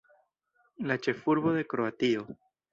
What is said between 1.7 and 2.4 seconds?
Kroatio.